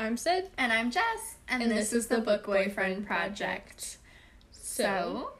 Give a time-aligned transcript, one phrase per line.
[0.00, 0.48] I'm Sid.
[0.56, 1.36] And I'm Jess.
[1.46, 3.98] And, And this, is the Book Boyfriend Project.
[4.50, 5.32] So,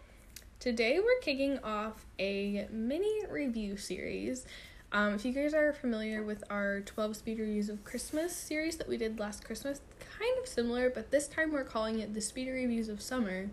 [0.58, 4.44] today we're kicking off a mini review series.
[4.92, 8.86] Um, if you guys are familiar with our 12 speed reviews of Christmas series that
[8.86, 9.80] we did last Christmas,
[10.18, 13.48] kind of similar, but this time we're calling it the speed reviews of summer.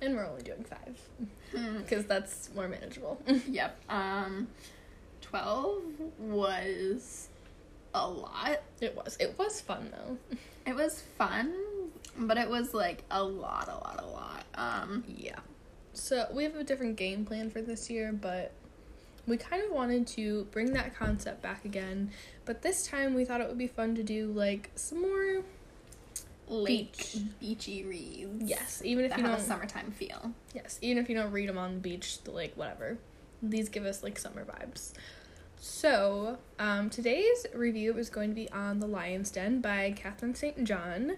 [0.00, 0.98] And we're only doing five
[1.52, 3.22] hmm, because that's more manageable.
[3.48, 3.78] yep.
[3.88, 4.48] Um,
[5.20, 5.82] 12
[6.18, 7.28] was
[7.94, 8.60] a lot.
[8.80, 9.16] it was.
[9.20, 10.36] It was fun though.
[10.64, 11.52] It was fun,
[12.16, 14.44] but it was like a lot, a lot, a lot.
[14.54, 15.40] Um, Yeah.
[15.92, 18.52] So we have a different game plan for this year, but
[19.26, 22.12] we kind of wanted to bring that concept back again.
[22.44, 25.42] But this time we thought it would be fun to do like some more
[26.48, 27.16] lake, Beach.
[27.40, 28.48] beachy reads.
[28.48, 30.32] yes, even if you don't a summertime feel.
[30.54, 32.98] yes, even if you don't read them on the beach, the lake, whatever.
[33.42, 34.92] These give us like summer vibes.
[35.64, 40.64] So, um, today's review is going to be on The Lion's Den by Katherine St.
[40.64, 41.12] John.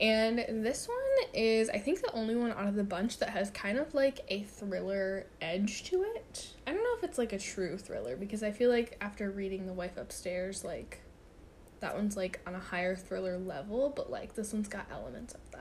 [0.00, 3.48] And this one is, I think, the only one out of the bunch that has
[3.50, 6.48] kind of like a thriller edge to it.
[6.66, 9.66] I don't know if it's like a true thriller because I feel like after reading
[9.66, 11.02] The Wife Upstairs, like
[11.78, 15.48] that one's like on a higher thriller level, but like this one's got elements of
[15.52, 15.55] that.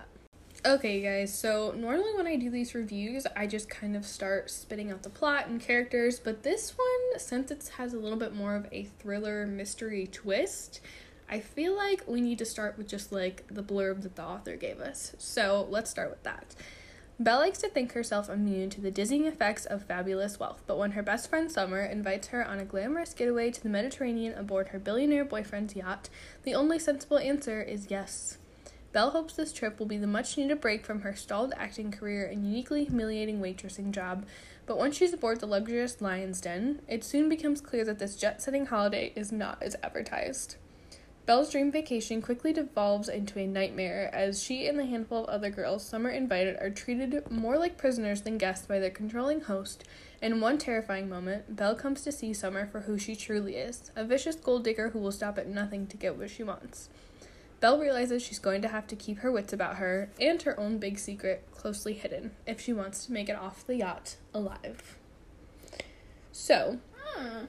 [0.65, 4.91] Okay, guys, so normally when I do these reviews, I just kind of start spitting
[4.91, 8.55] out the plot and characters, but this one, since it has a little bit more
[8.55, 10.81] of a thriller mystery twist,
[11.29, 14.55] I feel like we need to start with just like the blurb that the author
[14.55, 15.13] gave us.
[15.19, 16.55] So let's start with that.
[17.19, 20.93] Belle likes to think herself immune to the dizzying effects of fabulous wealth, but when
[20.93, 24.79] her best friend Summer invites her on a glamorous getaway to the Mediterranean aboard her
[24.79, 26.09] billionaire boyfriend's yacht,
[26.41, 28.39] the only sensible answer is yes.
[28.95, 32.25] Belle hopes this trip will be the much needed break from her stalled acting career
[32.25, 34.25] and uniquely humiliating waitressing job.
[34.65, 38.41] But once she's aboard the luxurious Lion's Den, it soon becomes clear that this jet
[38.41, 40.55] setting holiday is not as advertised.
[41.25, 45.49] Belle's dream vacation quickly devolves into a nightmare as she and the handful of other
[45.49, 49.83] girls Summer invited are treated more like prisoners than guests by their controlling host.
[50.21, 54.05] In one terrifying moment, Belle comes to see Summer for who she truly is a
[54.05, 56.87] vicious gold digger who will stop at nothing to get what she wants.
[57.65, 60.77] Belle realizes she's going to have to keep her wits about her and her own
[60.77, 64.99] big secret closely hidden if she wants to make it off the yacht alive.
[66.31, 67.45] So, Hmm.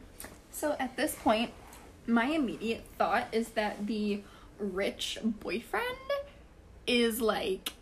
[0.50, 1.50] So at this point,
[2.06, 4.22] my immediate thought is that the
[4.58, 5.84] rich boyfriend
[6.86, 7.74] is like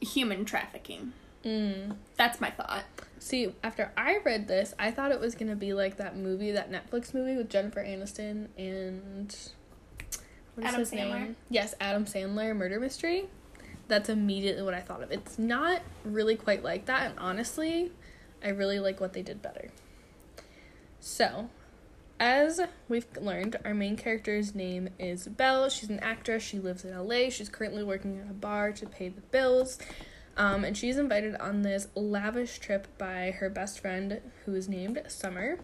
[0.00, 1.12] human trafficking.
[1.44, 2.84] mm, That's my thought.
[3.18, 6.52] see, after I read this, I thought it was going to be like that movie,
[6.52, 9.36] that Netflix movie with Jennifer Aniston and.
[10.56, 11.20] What is Adam his Sandler?
[11.20, 11.36] name?
[11.50, 13.26] Yes, Adam Sandler, Murder Mystery.
[13.88, 15.12] That's immediately what I thought of.
[15.12, 17.92] It's not really quite like that, and honestly,
[18.42, 19.68] I really like what they did better.
[20.98, 21.50] So,
[22.18, 25.68] as we've learned, our main character's name is Belle.
[25.68, 26.42] She's an actress.
[26.42, 27.28] She lives in LA.
[27.30, 29.78] She's currently working at a bar to pay the bills.
[30.36, 35.00] Um, and she's invited on this lavish trip by her best friend, who is named
[35.08, 35.58] Summer.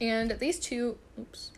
[0.00, 1.50] And these two, oops,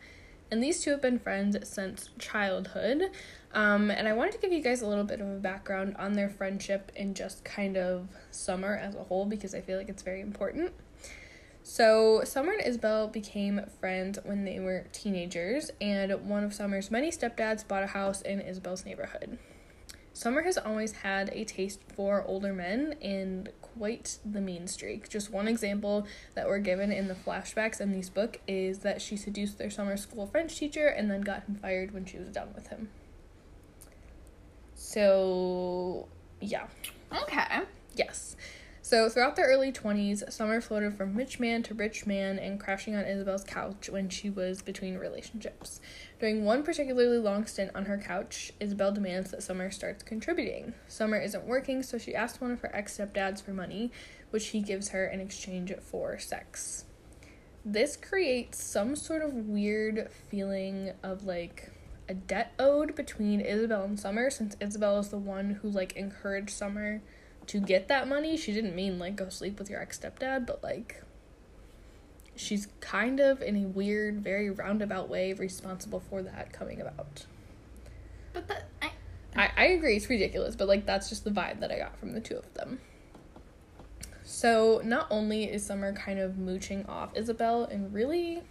[0.50, 3.10] and these two have been friends since childhood.
[3.52, 6.12] Um, and I wanted to give you guys a little bit of a background on
[6.12, 10.02] their friendship and just kind of Summer as a whole because I feel like it's
[10.02, 10.72] very important.
[11.62, 17.10] So, Summer and Isabel became friends when they were teenagers, and one of Summer's many
[17.10, 19.38] stepdads bought a house in Isabel's neighborhood.
[20.18, 25.08] Summer has always had a taste for older men and quite the mean streak.
[25.08, 29.16] Just one example that we're given in the flashbacks in this book is that she
[29.16, 32.48] seduced their summer school French teacher and then got him fired when she was done
[32.52, 32.88] with him.
[34.74, 36.08] So,
[36.40, 36.66] yeah.
[37.22, 37.60] Okay.
[37.94, 38.34] Yes.
[38.88, 42.96] So throughout the early 20s, Summer floated from rich man to rich man and crashing
[42.96, 45.82] on Isabel's couch when she was between relationships.
[46.18, 50.72] During one particularly long stint on her couch, Isabel demands that Summer starts contributing.
[50.86, 53.92] Summer isn't working, so she asks one of her ex stepdads for money,
[54.30, 56.86] which he gives her in exchange for sex.
[57.66, 61.72] This creates some sort of weird feeling of like
[62.08, 66.48] a debt owed between Isabel and Summer since Isabel is the one who like encouraged
[66.48, 67.02] Summer
[67.48, 68.36] to get that money.
[68.36, 71.02] She didn't mean like go sleep with your ex stepdad, but like
[72.36, 77.26] she's kind of in a weird, very roundabout way responsible for that coming about.
[78.32, 78.90] But that I
[79.36, 82.12] I, I agree, it's ridiculous, but like that's just the vibe that I got from
[82.12, 82.80] the two of them.
[84.24, 88.42] So not only is Summer kind of mooching off Isabel and really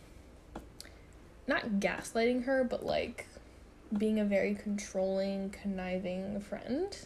[1.45, 3.27] not gaslighting her, but like
[3.95, 6.97] being a very controlling, conniving friend.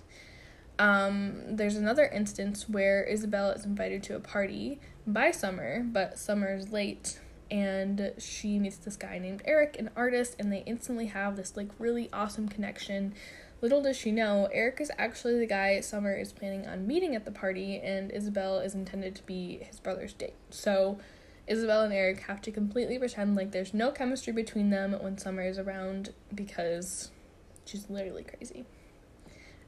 [0.82, 6.56] Um, there's another instance where Isabel is invited to a party by Summer, but Summer
[6.56, 7.20] is late
[7.52, 11.68] and she meets this guy named Eric, an artist, and they instantly have this like
[11.78, 13.14] really awesome connection.
[13.62, 17.26] Little does she know, Eric is actually the guy Summer is planning on meeting at
[17.26, 20.34] the party, and Isabel is intended to be his brother's date.
[20.50, 20.98] So,
[21.46, 25.44] Isabel and Eric have to completely pretend like there's no chemistry between them when Summer
[25.44, 27.12] is around because
[27.66, 28.66] she's literally crazy.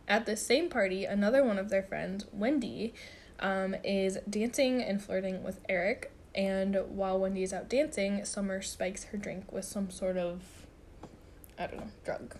[0.07, 2.93] At this same party, another one of their friends, Wendy,
[3.39, 6.11] um, is dancing and flirting with Eric.
[6.35, 10.41] And while Wendy is out dancing, Summer spikes her drink with some sort of,
[11.57, 12.35] I don't know, drug.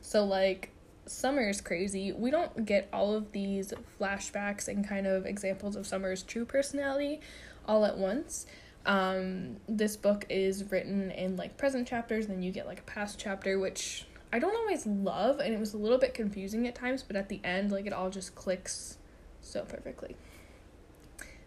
[0.00, 0.70] So, like,
[1.06, 2.12] Summer's crazy.
[2.12, 7.20] We don't get all of these flashbacks and kind of examples of Summer's true personality
[7.66, 8.46] all at once.
[8.86, 12.84] Um, this book is written in like present chapters, and then you get like a
[12.84, 16.74] past chapter, which I don't always love, and it was a little bit confusing at
[16.74, 18.98] times, but at the end, like it all just clicks
[19.40, 20.16] so perfectly.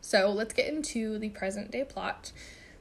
[0.02, 2.32] So let's get into the present day plot.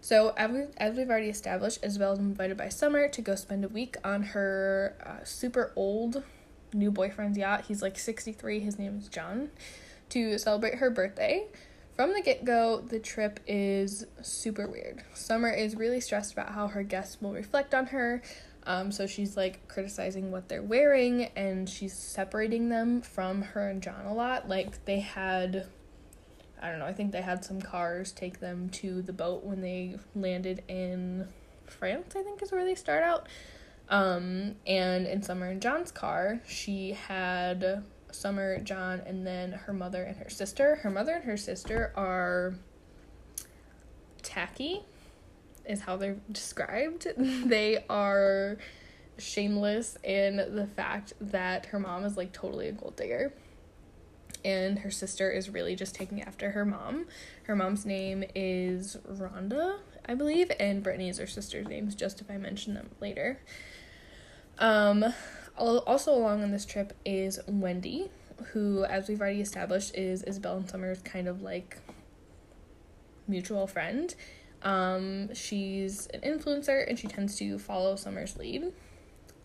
[0.00, 3.66] So, as, we, as we've already established, Isabel is invited by Summer to go spend
[3.66, 6.22] a week on her uh, super old
[6.72, 7.66] new boyfriend's yacht.
[7.68, 9.50] He's like 63, his name is John,
[10.08, 11.46] to celebrate her birthday.
[11.94, 15.02] From the get go, the trip is super weird.
[15.12, 18.22] Summer is really stressed about how her guests will reflect on her.
[18.66, 23.82] Um, so she's like criticizing what they're wearing and she's separating them from her and
[23.82, 24.48] John a lot.
[24.48, 25.66] Like they had,
[26.60, 29.60] I don't know, I think they had some cars take them to the boat when
[29.62, 31.28] they landed in
[31.66, 33.28] France, I think is where they start out.
[33.88, 40.02] Um, and in Summer and John's car, she had Summer, John, and then her mother
[40.02, 40.76] and her sister.
[40.76, 42.54] Her mother and her sister are
[44.22, 44.84] tacky
[45.70, 47.06] is how they're described.
[47.16, 48.58] they are
[49.18, 53.32] shameless in the fact that her mom is like totally a gold digger.
[54.44, 57.06] And her sister is really just taking after her mom.
[57.44, 62.30] Her mom's name is Rhonda, I believe, and Brittany is her sister's names, just if
[62.30, 63.38] I mention them later.
[64.58, 65.04] Um,
[65.56, 68.10] also along on this trip is Wendy,
[68.52, 71.76] who, as we've already established, is Isabel and Summer's kind of like
[73.28, 74.14] mutual friend.
[74.62, 78.72] Um, she's an influencer and she tends to follow Summer's lead.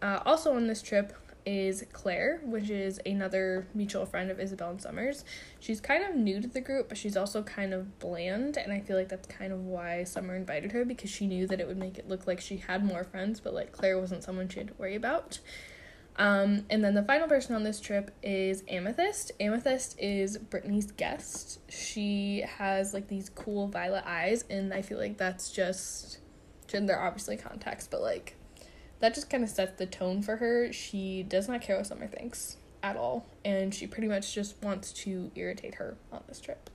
[0.01, 1.13] Uh, also on this trip
[1.45, 5.23] is Claire, which is another mutual friend of Isabel and Summers.
[5.59, 8.79] She's kind of new to the group, but she's also kind of bland, and I
[8.79, 11.77] feel like that's kind of why Summer invited her because she knew that it would
[11.77, 14.69] make it look like she had more friends, but like Claire wasn't someone she had
[14.69, 15.39] to worry about.
[16.17, 19.33] Um, and then the final person on this trip is Amethyst.
[19.39, 21.59] Amethyst is Brittany's guest.
[21.69, 26.19] She has like these cool violet eyes, and I feel like that's just,
[26.71, 28.35] they're obviously contacts, but like
[28.99, 30.71] that just kind of sets the tone for her.
[30.71, 34.93] She does not care what Summer thinks at all, and she pretty much just wants
[34.93, 36.69] to irritate her on this trip.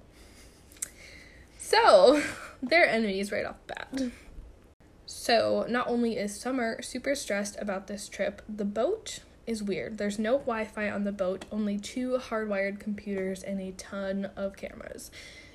[1.59, 2.23] So,
[2.63, 4.13] they're enemies right off the bat.
[5.07, 9.21] So, not only is Summer super stressed about this trip, the boat
[9.51, 9.99] is weird.
[9.99, 14.57] There's no Wi Fi on the boat, only two hardwired computers, and a ton of
[14.57, 15.11] cameras.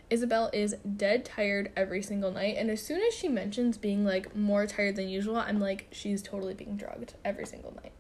[0.10, 4.36] Isabel is dead tired every single night, and as soon as she mentions being like
[4.36, 7.94] more tired than usual, I'm like, she's totally being drugged every single night.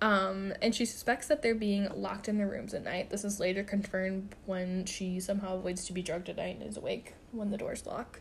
[0.00, 3.10] Um, and she suspects that they're being locked in their rooms at night.
[3.10, 6.76] This is later confirmed when she somehow avoids to be drugged at night and is
[6.76, 8.20] awake when the doors lock.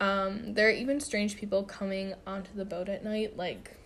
[0.00, 3.77] Um, there are even strange people coming onto the boat at night, like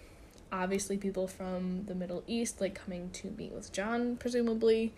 [0.52, 4.92] obviously people from the Middle East, like coming to meet with John, presumably,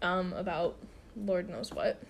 [0.00, 0.76] um, about
[1.16, 2.00] Lord knows what.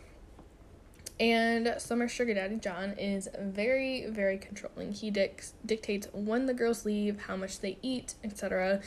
[1.19, 4.93] And Summer Sugar Daddy John is very, very controlling.
[4.93, 8.83] He dic- dictates when the girls leave, how much they eat, etc.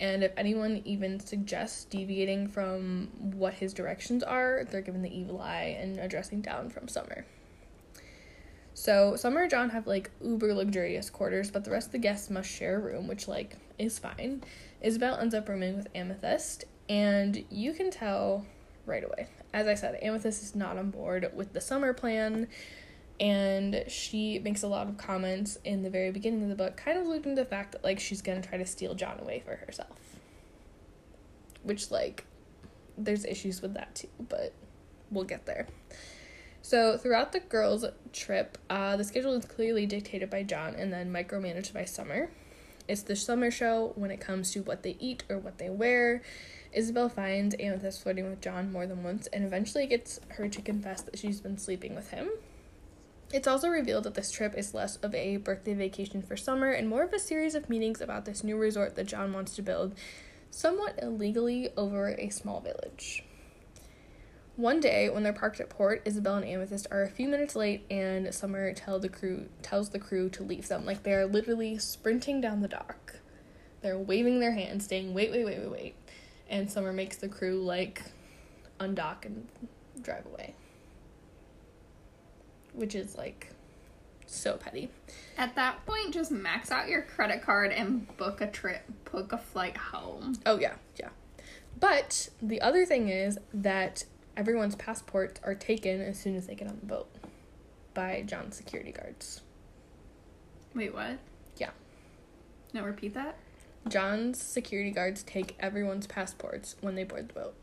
[0.00, 5.42] And if anyone even suggests deviating from what his directions are, they're given the evil
[5.42, 7.26] eye and addressing down from Summer.
[8.74, 12.28] So Summer and John have like uber luxurious quarters, but the rest of the guests
[12.28, 14.42] must share a room, which like is fine.
[14.82, 18.44] Isabel ends up rooming with Amethyst, and you can tell
[18.84, 19.28] right away.
[19.52, 22.48] As I said, Amethyst is not on board with the summer plan,
[23.20, 26.98] and she makes a lot of comments in the very beginning of the book, kind
[26.98, 29.54] of alluding to the fact that like she's gonna try to steal John away for
[29.54, 30.16] herself.
[31.62, 32.26] Which like
[32.98, 34.52] there's issues with that too, but
[35.12, 35.68] we'll get there.
[36.64, 41.12] So throughout the girls' trip, uh, the schedule is clearly dictated by John and then
[41.12, 42.30] micromanaged by Summer.
[42.88, 46.22] It's the summer show when it comes to what they eat or what they wear.
[46.72, 51.02] Isabel finds Amethyst flirting with John more than once and eventually gets her to confess
[51.02, 52.30] that she's been sleeping with him.
[53.30, 56.88] It's also revealed that this trip is less of a birthday vacation for Summer and
[56.88, 59.94] more of a series of meetings about this new resort that John wants to build,
[60.50, 63.22] somewhat illegally over a small village.
[64.56, 67.84] One day, when they're parked at port, Isabel and Amethyst are a few minutes late,
[67.90, 70.86] and Summer tell the crew tells the crew to leave them.
[70.86, 73.16] Like they're literally sprinting down the dock.
[73.82, 75.94] They're waving their hands, saying, "Wait, wait, wait, wait, wait,"
[76.48, 78.02] and Summer makes the crew like
[78.78, 79.48] undock and
[80.00, 80.54] drive away,
[82.72, 83.50] which is like
[84.26, 84.88] so petty.
[85.36, 89.38] At that point, just max out your credit card and book a trip, book a
[89.38, 90.36] flight home.
[90.46, 91.08] Oh yeah, yeah.
[91.78, 94.04] But the other thing is that
[94.36, 97.08] everyone's passports are taken as soon as they get on the boat
[97.92, 99.42] by John's security guards.
[100.74, 101.18] Wait, what?
[101.56, 101.70] Yeah.
[102.72, 103.36] No, repeat that.
[103.88, 107.54] John's security guards take everyone's passports when they board the boat.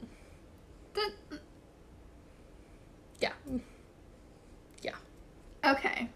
[0.93, 1.11] That.
[3.19, 3.33] Yeah.
[4.81, 4.95] Yeah.
[5.65, 6.09] okay.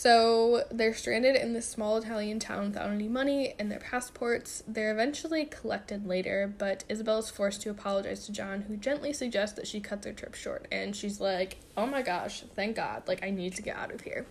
[0.00, 4.62] So they're stranded in this small Italian town without any money and their passports.
[4.66, 9.56] They're eventually collected later, but Isabel is forced to apologize to John, who gently suggests
[9.56, 10.66] that she cut their trip short.
[10.72, 13.02] And she's like, "Oh my gosh, thank God!
[13.06, 14.24] Like I need to get out of here."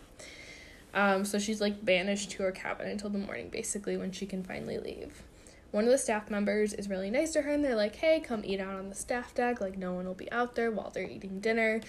[0.95, 4.43] Um, so she's like banished to her cabin until the morning, basically, when she can
[4.43, 5.21] finally leave.
[5.69, 8.41] One of the staff members is really nice to her, and they're like, "Hey, come
[8.43, 9.61] eat out on the staff deck.
[9.61, 11.81] Like no one will be out there while they're eating dinner."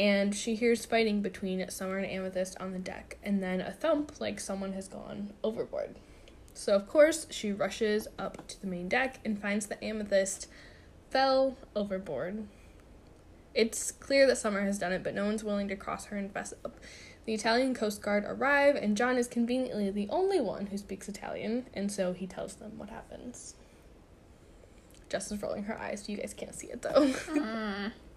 [0.00, 4.18] And she hears fighting between Summer and Amethyst on the deck, and then a thump
[4.18, 5.96] like someone has gone overboard.
[6.54, 10.48] So, of course, she rushes up to the main deck and finds that Amethyst
[11.10, 12.46] fell overboard.
[13.54, 16.32] It's clear that Summer has done it, but no one's willing to cross her and
[16.32, 16.80] fess up.
[17.26, 21.66] The Italian Coast Guard arrive, and John is conveniently the only one who speaks Italian,
[21.74, 23.54] and so he tells them what happens.
[25.10, 27.06] Jess is rolling her eyes, you guys can't see it though.
[27.06, 27.88] Hmm.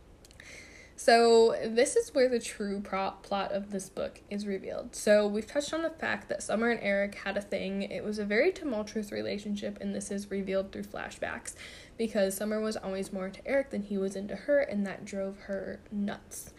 [1.05, 4.95] So, this is where the true plot of this book is revealed.
[4.95, 7.81] So, we've touched on the fact that Summer and Eric had a thing.
[7.81, 11.55] It was a very tumultuous relationship, and this is revealed through flashbacks
[11.97, 15.39] because Summer was always more into Eric than he was into her, and that drove
[15.39, 16.53] her nuts.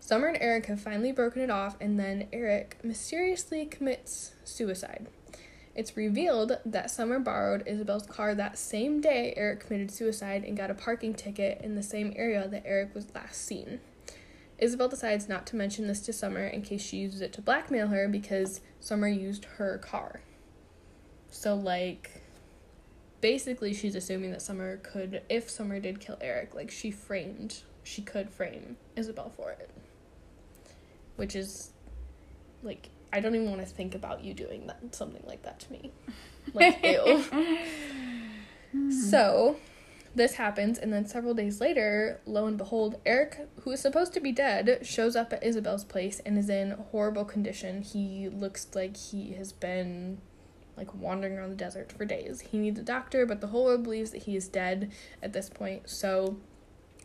[0.00, 5.08] Summer and Eric have finally broken it off, and then Eric mysteriously commits suicide.
[5.74, 10.70] It's revealed that Summer borrowed Isabel's car that same day Eric committed suicide and got
[10.70, 13.80] a parking ticket in the same area that Eric was last seen.
[14.60, 17.88] Isabel decides not to mention this to Summer in case she uses it to blackmail
[17.88, 20.20] her because Summer used her car.
[21.30, 22.22] So, like,
[23.22, 28.02] basically, she's assuming that Summer could, if Summer did kill Eric, like, she framed, she
[28.02, 29.70] could frame Isabel for it.
[31.16, 31.70] Which is,
[32.62, 35.72] like, I don't even want to think about you doing that, something like that to
[35.72, 35.90] me.
[36.52, 37.24] Like, ew.
[39.10, 39.56] So,
[40.14, 44.20] this happens, and then several days later, lo and behold, Eric, who is supposed to
[44.20, 47.82] be dead, shows up at Isabel's place and is in horrible condition.
[47.82, 50.18] He looks like he has been
[50.76, 52.40] like wandering around the desert for days.
[52.40, 54.90] He needs a doctor, but the whole world believes that he is dead
[55.22, 55.88] at this point.
[55.88, 56.38] So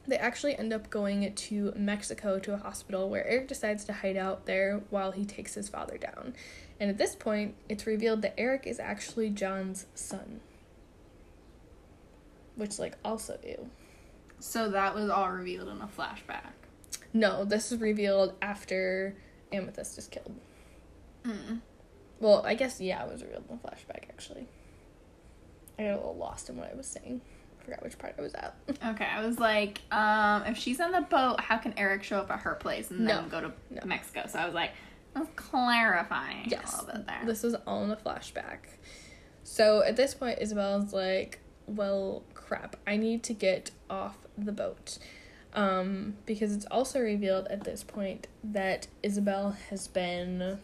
[0.07, 4.17] they actually end up going to Mexico to a hospital where Eric decides to hide
[4.17, 6.33] out there while he takes his father down.
[6.79, 10.41] And at this point, it's revealed that Eric is actually John's son.
[12.55, 13.69] Which, like, also ew.
[14.39, 16.53] So that was all revealed in a flashback.
[17.13, 19.15] No, this is revealed after
[19.51, 20.35] Amethyst is killed.
[21.25, 21.62] Mm.
[22.19, 24.47] Well, I guess, yeah, it was revealed in the flashback, actually.
[25.77, 27.21] I got a little lost in what I was saying.
[27.59, 28.55] I forgot which part I was at.
[28.85, 32.29] Okay, I was like, um, if she's on the boat, how can Eric show up
[32.31, 33.81] at her place and then go to no.
[33.85, 34.24] Mexico?
[34.27, 34.71] So I was like,
[35.13, 36.74] that's clarifying Yes.
[36.74, 37.21] a little bit there.
[37.25, 38.59] This is all in a flashback.
[39.43, 44.98] So at this point, Isabel's like, well, crap, I need to get off the boat.
[45.53, 50.60] Um, because it's also revealed at this point that Isabel has been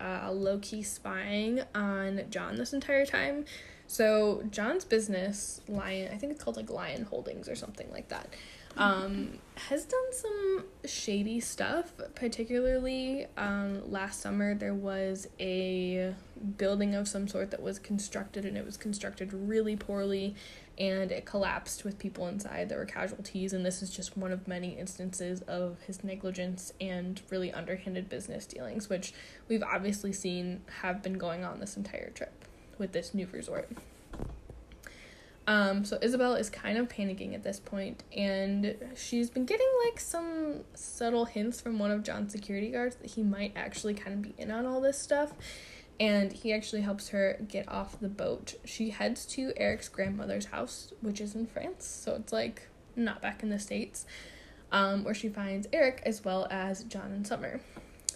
[0.00, 3.44] uh, low key spying on John this entire time.
[3.86, 8.28] So John's business, Lion, I think it's called like Lion Holdings or something like that,
[8.76, 9.38] um,
[9.68, 11.92] has done some shady stuff.
[12.14, 16.14] Particularly, um, last summer there was a
[16.58, 20.34] building of some sort that was constructed, and it was constructed really poorly,
[20.78, 22.68] and it collapsed with people inside.
[22.68, 27.20] There were casualties, and this is just one of many instances of his negligence and
[27.30, 29.12] really underhanded business dealings, which
[29.48, 32.44] we've obviously seen have been going on this entire trip
[32.78, 33.70] with this new resort.
[35.46, 40.00] Um, so Isabel is kind of panicking at this point, and she's been getting like
[40.00, 44.22] some subtle hints from one of John's security guards that he might actually kind of
[44.22, 45.32] be in on all this stuff.
[46.00, 48.54] And he actually helps her get off the boat.
[48.64, 53.42] She heads to Eric's grandmother's house, which is in France, so it's like not back
[53.42, 54.06] in the States,
[54.72, 57.60] um, where she finds Eric as well as John and Summer.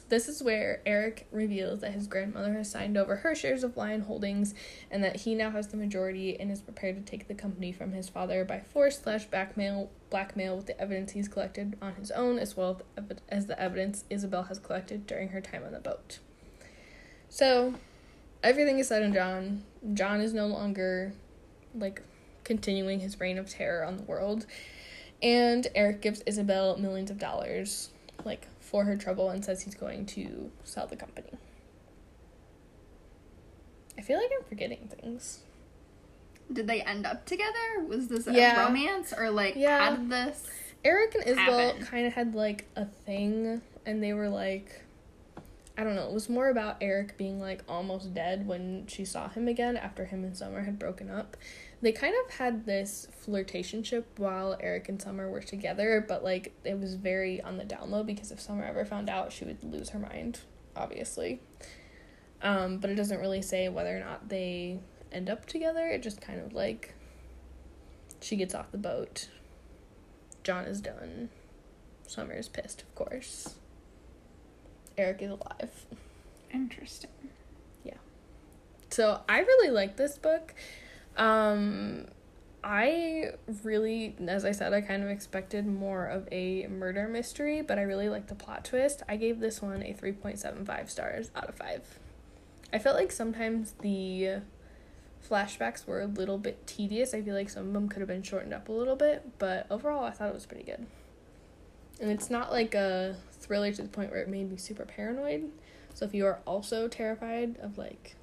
[0.08, 4.02] This is where Eric reveals that his grandmother has signed over her shares of Lion
[4.02, 4.54] Holdings
[4.90, 7.92] and that he now has the majority and is prepared to take the company from
[7.92, 12.38] his father by force slash blackmail blackmail with the evidence he's collected on his own
[12.38, 12.80] as well
[13.28, 16.18] as the evidence Isabel has collected during her time on the boat.
[17.28, 17.74] So
[18.42, 19.64] everything is said in John.
[19.92, 21.12] John is no longer
[21.74, 22.02] like
[22.44, 24.46] continuing his reign of terror on the world.
[25.22, 27.90] And Eric gives Isabel millions of dollars,
[28.24, 31.30] like for her trouble, and says he's going to sell the company.
[33.96, 35.40] I feel like I'm forgetting things.
[36.52, 37.84] Did they end up together?
[37.86, 38.64] Was this a Yeah.
[38.66, 39.78] romance or like Yeah.
[39.78, 40.46] how did this?
[40.84, 44.82] Eric and Isabel kind of had like a thing, and they were like,
[45.76, 49.28] I don't know, it was more about Eric being like almost dead when she saw
[49.28, 51.36] him again after him and Summer had broken up.
[51.80, 56.78] They kind of had this flirtationship while Eric and Summer were together, but like it
[56.78, 59.90] was very on the down low because if Summer ever found out, she would lose
[59.90, 60.40] her mind,
[60.74, 61.40] obviously.
[62.42, 64.80] Um, but it doesn't really say whether or not they
[65.12, 65.86] end up together.
[65.88, 66.94] It just kind of like
[68.20, 69.28] she gets off the boat.
[70.42, 71.28] John is done.
[72.06, 73.54] Summer is pissed, of course.
[74.96, 75.86] Eric is alive.
[76.52, 77.10] Interesting.
[77.84, 77.98] Yeah.
[78.90, 80.54] So I really like this book.
[81.18, 82.06] Um
[82.64, 83.32] I
[83.62, 87.82] really as I said I kind of expected more of a murder mystery, but I
[87.82, 89.02] really like the plot twist.
[89.08, 91.98] I gave this one a 3.75 stars out of 5.
[92.72, 94.40] I felt like sometimes the
[95.28, 97.14] flashbacks were a little bit tedious.
[97.14, 99.66] I feel like some of them could have been shortened up a little bit, but
[99.70, 100.86] overall I thought it was pretty good.
[102.00, 105.50] And it's not like a thriller to the point where it made me super paranoid.
[105.94, 108.14] So if you are also terrified of like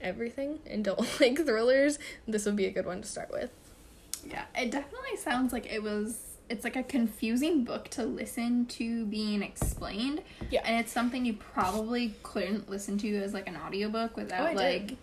[0.00, 3.50] everything and don't like thrillers, this would be a good one to start with.
[4.24, 6.18] Yeah, it definitely sounds like it was.
[6.48, 10.22] It's like a confusing book to listen to being explained.
[10.50, 10.62] Yeah.
[10.64, 14.52] And it's something you probably couldn't listen to as like an audiobook without Oh, I
[14.54, 14.96] like did.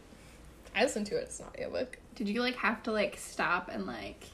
[0.75, 1.97] I listened to it as an audiobook.
[2.15, 4.25] did you like have to like stop and like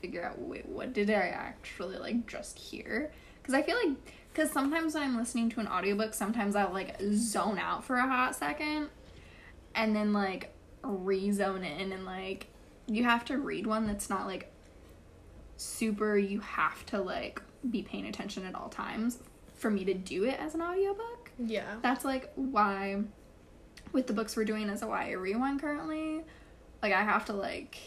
[0.00, 3.12] figure out wait what did I actually like just hear?
[3.44, 3.96] Cuz I feel like
[4.34, 8.06] cuz sometimes when I'm listening to an audiobook, sometimes I'll like zone out for a
[8.08, 8.88] hot second
[9.76, 10.52] and then like
[10.82, 12.48] re-zone in and like
[12.86, 14.52] you have to read one that's not like
[15.56, 19.18] super you have to like be paying attention at all times
[19.54, 21.30] for me to do it as an audiobook.
[21.38, 21.76] Yeah.
[21.82, 23.02] That's like why
[23.92, 26.22] with the books we're doing as a YA rewind currently,
[26.82, 27.78] like I have to like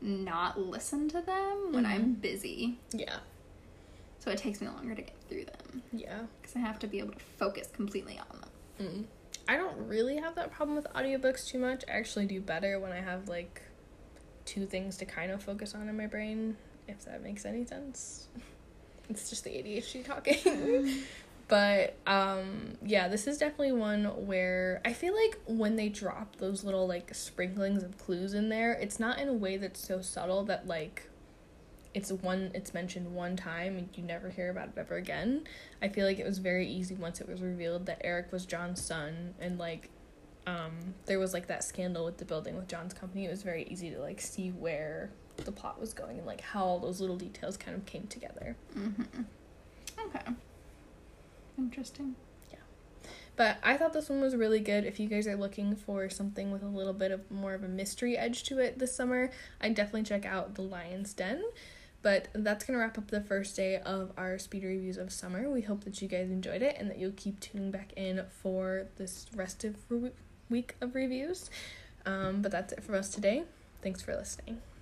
[0.00, 2.78] not listen to them when I'm busy.
[2.92, 3.16] Yeah.
[4.18, 6.20] So it takes me longer to get through them Yeah.
[6.40, 8.48] because I have to be able to focus completely on them.
[8.80, 9.04] Mm.
[9.50, 11.82] I don't really have that problem with audiobooks too much.
[11.88, 13.62] I actually do better when I have like
[14.44, 18.28] two things to kind of focus on in my brain, if that makes any sense.
[19.08, 21.02] It's just the ADHD talking.
[21.48, 26.62] but um yeah, this is definitely one where I feel like when they drop those
[26.62, 30.44] little like sprinklings of clues in there, it's not in a way that's so subtle
[30.44, 31.09] that like
[31.92, 35.44] it's one it's mentioned one time and you never hear about it ever again.
[35.82, 38.82] I feel like it was very easy once it was revealed that Eric was John's
[38.82, 39.90] son and like
[40.46, 43.24] um there was like that scandal with the building with John's company.
[43.26, 45.10] It was very easy to like see where
[45.44, 48.56] the plot was going and like how all those little details kind of came together.
[48.76, 49.22] Mm-hmm.
[50.06, 50.32] Okay.
[51.58, 52.14] Interesting.
[52.50, 52.58] Yeah.
[53.36, 54.84] But I thought this one was really good.
[54.84, 57.68] If you guys are looking for something with a little bit of more of a
[57.68, 61.42] mystery edge to it this summer, I'd definitely check out The Lion's Den.
[62.02, 65.50] But that's going to wrap up the first day of our speed reviews of summer.
[65.50, 68.86] We hope that you guys enjoyed it and that you'll keep tuning back in for
[68.96, 70.12] this rest of re-
[70.48, 71.50] week of reviews.
[72.06, 73.44] Um, but that's it for us today.
[73.82, 74.62] Thanks for listening.